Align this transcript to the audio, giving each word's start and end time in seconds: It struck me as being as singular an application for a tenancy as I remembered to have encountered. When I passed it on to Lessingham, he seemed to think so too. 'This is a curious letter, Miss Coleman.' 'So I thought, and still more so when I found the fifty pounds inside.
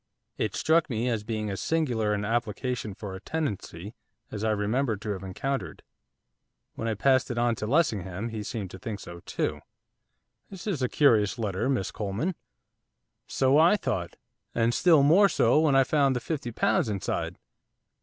It 0.35 0.55
struck 0.55 0.89
me 0.89 1.09
as 1.09 1.23
being 1.23 1.51
as 1.51 1.61
singular 1.61 2.11
an 2.15 2.25
application 2.25 2.95
for 2.95 3.13
a 3.13 3.19
tenancy 3.21 3.93
as 4.31 4.43
I 4.43 4.49
remembered 4.49 4.99
to 5.03 5.11
have 5.11 5.21
encountered. 5.21 5.83
When 6.73 6.87
I 6.87 6.95
passed 6.95 7.29
it 7.29 7.37
on 7.37 7.53
to 7.57 7.67
Lessingham, 7.67 8.29
he 8.29 8.41
seemed 8.41 8.71
to 8.71 8.79
think 8.79 8.99
so 8.99 9.19
too. 9.27 9.59
'This 10.49 10.65
is 10.65 10.81
a 10.81 10.89
curious 10.89 11.37
letter, 11.37 11.69
Miss 11.69 11.91
Coleman.' 11.91 12.33
'So 13.27 13.59
I 13.59 13.77
thought, 13.77 14.17
and 14.55 14.73
still 14.73 15.03
more 15.03 15.29
so 15.29 15.59
when 15.59 15.75
I 15.75 15.83
found 15.83 16.15
the 16.15 16.19
fifty 16.19 16.51
pounds 16.51 16.89
inside. 16.89 17.37